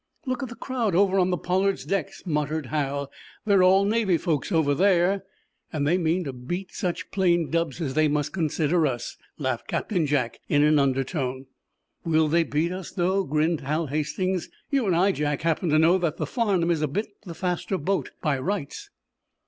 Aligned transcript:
"Look 0.25 0.41
at 0.41 0.49
the 0.49 0.55
crowd 0.55 0.95
over 0.95 1.19
on 1.19 1.29
the 1.29 1.37
'Pollard's' 1.37 1.85
decks," 1.85 2.23
muttered 2.25 2.65
Hal. 2.65 3.11
"They're 3.45 3.61
all 3.61 3.85
Navy 3.85 4.17
folks 4.17 4.51
over 4.51 4.73
there." 4.73 5.25
"And 5.71 5.85
they 5.85 5.99
mean 5.99 6.23
to 6.23 6.33
beat 6.33 6.71
such 6.71 7.11
plain 7.11 7.51
'dubs' 7.51 7.79
as 7.79 7.93
they 7.93 8.07
must 8.07 8.33
consider 8.33 8.87
us," 8.87 9.15
laughed 9.37 9.67
Captain 9.67 10.07
Jack, 10.07 10.39
in 10.49 10.63
an 10.63 10.79
undertone. 10.79 11.45
"Will 12.03 12.27
they 12.27 12.41
beat 12.43 12.71
us, 12.71 12.89
though?" 12.89 13.23
grinned 13.23 13.61
Hal 13.61 13.85
Hastings. 13.85 14.49
"You 14.71 14.87
and 14.87 14.95
I, 14.95 15.11
Jack, 15.11 15.43
happen 15.43 15.69
to 15.69 15.77
know 15.77 15.99
that 15.99 16.17
the 16.17 16.25
'Farnum' 16.25 16.71
is 16.71 16.81
a 16.81 16.87
bit 16.87 17.05
the 17.27 17.35
faster 17.35 17.77
boat 17.77 18.09
by 18.23 18.39
rights." 18.39 18.89